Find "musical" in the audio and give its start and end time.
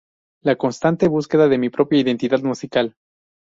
2.41-2.95